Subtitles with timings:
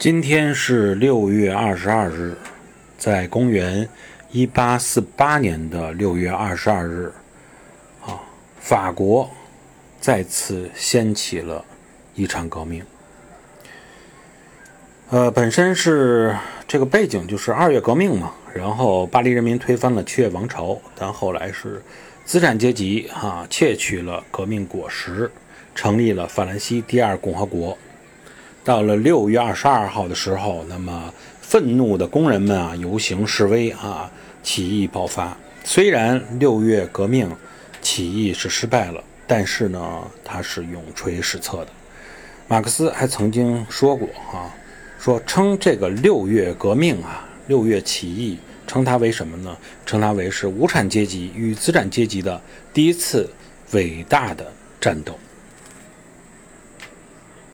[0.00, 2.34] 今天是六月二十二日，
[2.96, 3.86] 在公元
[4.30, 7.12] 一八四八年的六月二十二日，
[8.00, 8.18] 啊，
[8.58, 9.28] 法国
[10.00, 11.62] 再次掀起了
[12.14, 12.82] 一场革命。
[15.10, 16.34] 呃，本身是
[16.66, 21.82] 这个背景就是二月革命嘛，然后巴黎人民推翻了七月王朝，但后来是
[22.24, 25.30] 资产阶级哈窃取了革命果实，
[25.74, 27.76] 成立了法兰西第二共和国。
[28.62, 34.10] 到了六月二十二号的时候，那么愤怒的工人们啊，游行示威啊，
[34.42, 35.36] 起义爆发。
[35.64, 37.30] 虽然六月革命
[37.80, 41.68] 起义是失败了，但是呢，它是永垂史册的。
[42.48, 44.52] 马克思还曾经说过啊，
[44.98, 49.56] 说称这个六月革命啊，六月起义，称它为什么呢？
[49.86, 52.40] 称它为是无产阶级与资产阶级的
[52.74, 53.28] 第一次
[53.72, 54.46] 伟大的
[54.78, 55.18] 战斗。